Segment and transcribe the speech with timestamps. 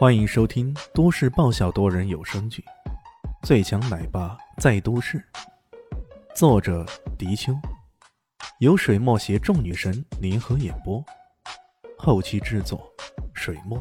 [0.00, 2.64] 欢迎收听都市爆笑多人有声剧
[3.46, 5.18] 《最强奶爸在都市》，
[6.34, 6.86] 作者：
[7.18, 7.52] 迪秋，
[8.60, 11.04] 由水墨携众女神联合演播，
[11.98, 12.90] 后期制作：
[13.34, 13.78] 水墨。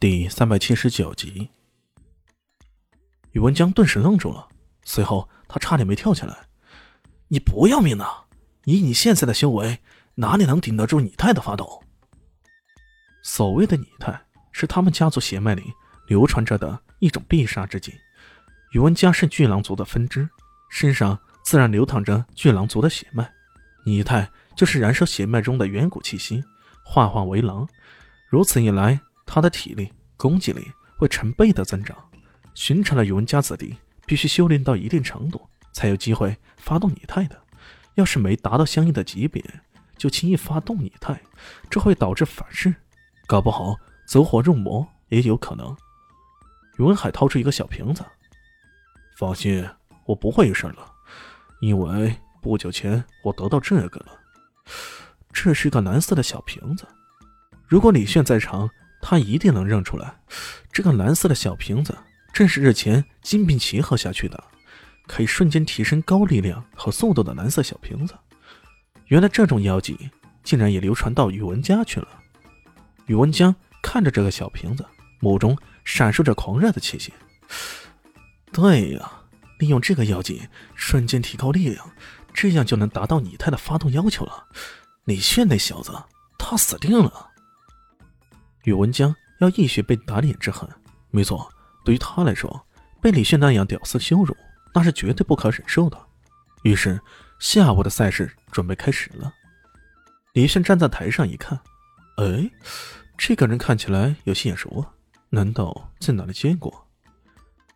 [0.00, 1.48] 第三百七十九集，
[3.30, 4.48] 宇文江顿时愣住了，
[4.82, 6.36] 随后他差点没跳起来
[7.30, 8.26] ：“你不要命啊！
[8.64, 9.78] 以你现在的修为，
[10.16, 11.80] 哪里能顶得住你太的发抖？”
[13.24, 14.20] 所谓的拟态，
[14.52, 15.72] 是他们家族血脉里
[16.06, 17.94] 流传着的一种必杀之技。
[18.72, 20.28] 宇文家是巨狼族的分支，
[20.70, 23.28] 身上自然流淌着巨狼族的血脉。
[23.86, 26.44] 拟态就是燃烧血脉中的远古气息，
[26.84, 27.66] 化化为狼。
[28.28, 31.96] 如此一来，他的体力、攻击力会成倍的增长。
[32.52, 35.40] 寻常的宇文家子弟必须修炼到一定程度，
[35.72, 37.40] 才有机会发动拟态的。
[37.94, 39.42] 要是没达到相应的级别，
[39.96, 41.18] 就轻易发动拟态，
[41.70, 42.74] 这会导致反噬。
[43.26, 43.74] 搞不好
[44.06, 45.74] 走火入魔也有可能。
[46.78, 48.04] 宇文海掏出一个小瓶子，
[49.18, 49.64] 放心，
[50.06, 50.92] 我不会有事了，
[51.60, 54.06] 因为不久前我得到这个了。
[55.32, 56.86] 这是个蓝色的小瓶子，
[57.66, 58.68] 如果李炫在场，
[59.00, 60.14] 他一定能认出来。
[60.72, 61.96] 这个蓝色的小瓶子
[62.32, 64.42] 正是日前金并奇喝下去的，
[65.06, 68.14] 可以瞬间提升高力量和速度的蓝色小瓶子。
[69.06, 70.10] 原来这种妖剂
[70.42, 72.08] 竟然也流传到宇文家去了。
[73.06, 74.84] 宇文江看着这个小瓶子，
[75.20, 77.12] 目中闪烁着狂热的气息。
[78.52, 79.10] 对呀，
[79.58, 81.90] 利用这个药剂瞬间提高力量，
[82.32, 84.46] 这样就能达到拟态的发动要求了。
[85.04, 85.92] 李炫那小子，
[86.38, 87.30] 他死定了。
[88.62, 90.66] 宇文江要一血被打脸之恨，
[91.10, 91.46] 没错，
[91.84, 92.66] 对于他来说，
[93.02, 94.34] 被李炫那样屌丝羞辱，
[94.72, 96.00] 那是绝对不可忍受的。
[96.62, 96.98] 于是，
[97.38, 99.30] 下午的赛事准备开始了。
[100.32, 101.60] 李炫站在台上一看。
[102.16, 102.50] 哎，
[103.18, 104.92] 这个人看起来有些眼熟啊，
[105.30, 106.86] 难道在哪里见过？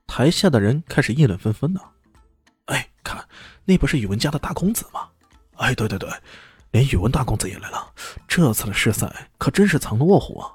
[0.06, 1.80] 台下的人开始议论纷纷呢。
[2.66, 3.26] 哎，看，
[3.64, 5.08] 那不是宇文家的大公子吗？
[5.56, 6.08] 哎，对对对，
[6.70, 7.92] 连宇文大公子也来了。
[8.28, 10.54] 这次的试赛可真是藏龙卧虎啊！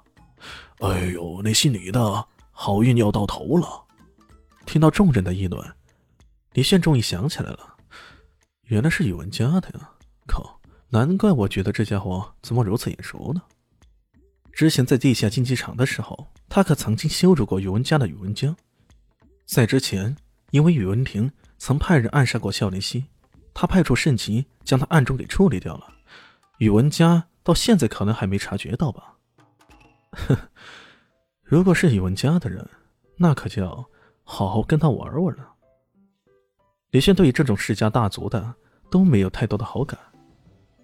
[0.80, 3.84] 哎呦，那姓李的好运要到头了。
[4.66, 5.76] 听到众人的议论，
[6.54, 7.76] 李炫终于想起来了，
[8.64, 9.90] 原来是宇文家的呀！
[10.26, 10.60] 靠，
[10.90, 13.42] 难怪我觉得这家伙怎么如此眼熟呢？
[14.54, 18.56] 之前在地下竞技场的时候，他可曾经羞辱过宇文家的宇文江。
[19.46, 20.16] 在之前，
[20.52, 23.06] 因为宇文庭曾派人暗杀过孝灵溪，
[23.52, 25.92] 他派出圣骑将他暗中给处理掉了。
[26.60, 29.16] 宇文家到现在可能还没察觉到吧？
[30.12, 30.38] 呵，
[31.42, 32.70] 如果是宇文家的人，
[33.18, 33.84] 那可就要
[34.24, 35.50] 好好跟他玩玩了。
[36.92, 38.54] 李轩对于这种世家大族的
[38.92, 40.00] 都没有太多的好感，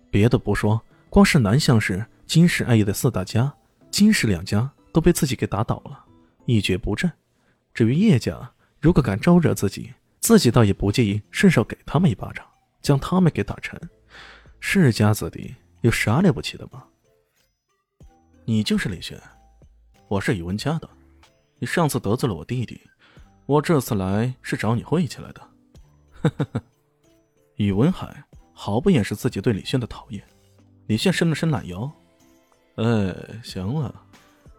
[0.10, 0.82] 别的不说，
[1.12, 3.56] 光是南向市、金氏、爱叶的四大家。
[3.92, 6.06] 金氏两家都被自己给打倒了，
[6.46, 7.12] 一蹶不振。
[7.74, 12.46] 至于叶家，如果敢招惹自己，自己倒也不介意顺手给他们一巴掌，
[12.82, 13.80] 将他们给打沉。
[14.60, 16.84] 世家子弟有啥了不起的吗？
[18.46, 19.20] 你就是李轩，
[20.08, 20.90] 我是宇文家的。
[21.60, 22.82] 你上次得罪了我弟弟，
[23.46, 25.42] 我这次来是找你晦气来的。
[26.22, 26.62] 呵呵呵，
[27.56, 28.24] 宇文海
[28.54, 30.24] 毫不掩饰自己对李轩的讨厌。
[30.88, 31.92] 李炫伸了伸懒腰。
[32.80, 33.14] 哎，
[33.44, 33.94] 行了，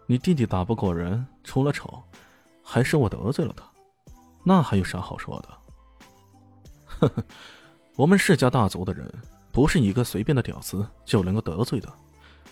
[0.05, 1.99] 你弟弟打不过人，出了丑，
[2.63, 3.63] 还是我得罪了他，
[4.43, 5.49] 那还有啥好说的？
[6.85, 7.23] 呵呵，
[7.95, 9.11] 我们世家大族的人，
[9.51, 11.91] 不是一个随便的屌丝就能够得罪的。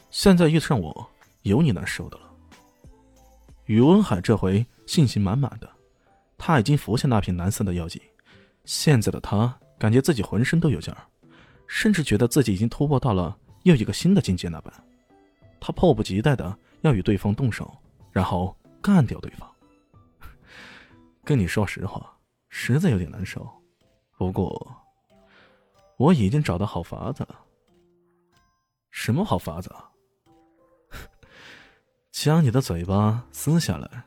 [0.10, 1.08] 现在遇上我，
[1.44, 2.24] 有你难受的了。
[3.66, 5.70] 宇文海这回信心满满的，
[6.36, 8.02] 他已经服下那瓶蓝色的药剂，
[8.66, 11.06] 现在的他感觉自己浑身都有劲儿，
[11.68, 14.74] 甚至觉得自己已经突破到了又一个新的境界那般。
[15.60, 17.76] 他迫不及待的要与对方动手，
[18.12, 19.50] 然后干掉对方。
[21.24, 22.16] 跟你说实话，
[22.50, 23.48] 实在有点难受。
[24.18, 24.76] 不过，
[25.98, 27.40] 我已经找到好法子了。
[28.92, 29.74] 什么好法子？
[32.12, 34.04] 将你的嘴巴撕下来，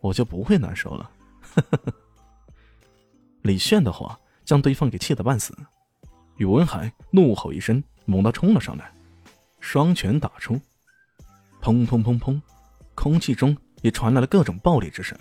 [0.00, 1.10] 我就不会难受了。
[3.42, 5.56] 李炫的话将对方给气得半死。
[6.36, 8.92] 宇文海怒吼一声，猛地冲了上来，
[9.60, 10.60] 双拳打出。
[11.64, 12.38] 砰砰砰砰，
[12.94, 15.18] 空气中也传来了各种暴力之声。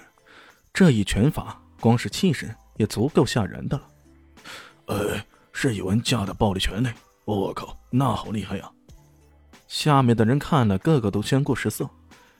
[0.73, 3.87] 这一拳法，光是气势也足够吓人的了。
[4.87, 5.17] 呃，
[5.53, 6.93] 是宇文家的暴力拳呢！
[7.23, 8.69] 我靠，那好厉害呀！
[9.69, 11.89] 下面的人看了，个个都宣过失色。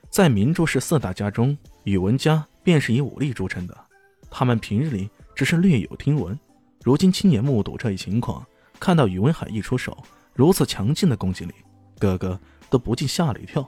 [0.09, 3.85] 在明珠市四大家中，宇文家便是以武力著称的。
[4.29, 6.37] 他们平日里只是略有听闻，
[6.83, 8.45] 如今亲眼目睹这一情况，
[8.81, 9.97] 看到宇文海一出手
[10.33, 11.53] 如此强劲的攻击力，
[11.99, 12.37] 个个
[12.69, 13.65] 都不禁吓了一跳。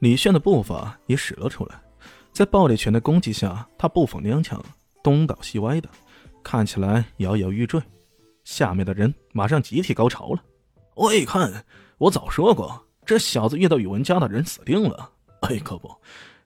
[0.00, 1.78] 李炫的步伐也使了出来，
[2.32, 4.58] 在暴力拳的攻击下，他步伐踉跄，
[5.02, 5.88] 东倒西歪的，
[6.42, 7.80] 看起来摇摇欲坠。
[8.44, 10.42] 下面的人马上集体高潮了。
[10.96, 11.64] 喂，看，
[11.98, 15.10] 我早说过，这小子遇到宇文家的人死定了。
[15.42, 15.94] 哎，可不，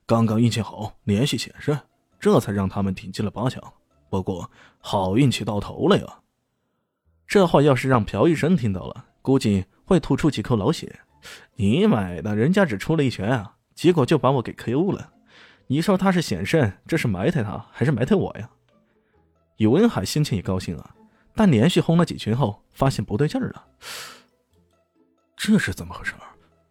[0.05, 1.79] 刚刚运气好，连续险胜，
[2.19, 3.63] 这才让他们挺进了八强。
[4.09, 4.49] 不过
[4.79, 6.19] 好运气到头了呀！
[7.25, 10.93] 这话要是让朴医生听到了，估计会吐出几口老血。
[11.55, 15.11] 你买的，人家只出了一拳啊，结果就把我给 KO 了。
[15.67, 18.49] 你说他是险胜，这是埋汰他，还是埋汰我呀？
[19.57, 20.95] 宇文海心情也高兴啊，
[21.33, 23.67] 但连续轰了几拳后，发现不对劲儿了。
[25.35, 26.13] 这是怎么回事？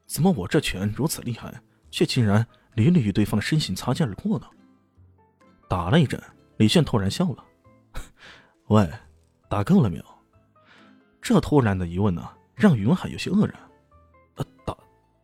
[0.06, 1.52] 怎么我这拳如此厉害，
[1.90, 4.46] 却竟然屡屡与对方的身形擦肩而过呢？
[5.68, 6.22] 打了一阵，
[6.58, 7.44] 李炫突然笑了
[8.68, 8.88] ：“喂，
[9.48, 10.04] 打够了没有？”
[11.20, 13.54] 这突然的疑问呢，让宇文海有些愕然。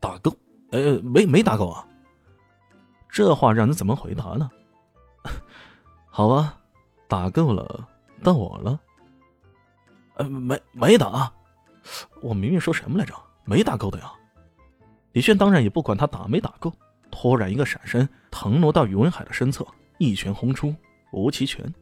[0.00, 0.34] 打够？
[0.72, 1.86] 呃，没没打够啊。
[3.08, 4.50] 这话让你怎么回答呢？
[6.08, 6.58] 好吧，
[7.06, 7.88] 打够了，
[8.22, 8.80] 到我了。
[10.14, 11.32] 呃，没没打，
[12.22, 13.14] 我明明说什么来着？
[13.44, 14.12] 没打够的呀。
[15.12, 16.72] 李炫当然也不管他打没打够，
[17.10, 19.66] 突然一个闪身，腾挪到宇文海的身侧，
[19.98, 20.74] 一拳轰出
[21.12, 21.72] 无极拳。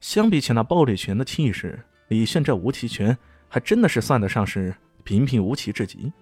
[0.00, 3.16] 相比起那暴力拳的气势，李炫这无极拳
[3.48, 6.12] 还真的是算得上是平平无奇至极。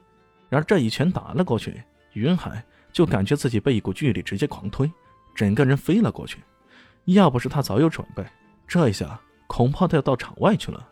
[0.48, 1.82] 然而这一拳打了过去，
[2.12, 4.90] 云海就感觉自己被一股巨力直接狂推，
[5.34, 6.38] 整个人飞了过去。
[7.06, 8.24] 要不是他早有准备，
[8.66, 10.88] 这一下恐怕他要到场外去了。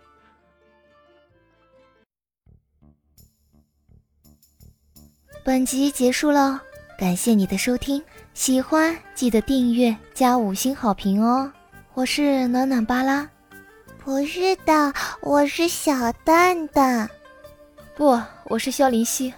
[5.45, 6.63] 本集结束了，
[6.99, 8.03] 感谢你的收听，
[8.35, 11.53] 喜欢记得订阅加五星好评哦。
[11.95, 13.29] 我是暖暖巴拉，
[13.99, 17.11] 不是的，我是小蛋蛋，
[17.97, 19.35] 不，我是萧林希。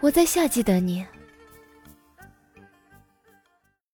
[0.00, 1.04] 我在夏季等你。